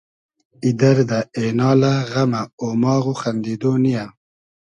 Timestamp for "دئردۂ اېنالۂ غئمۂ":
0.79-2.41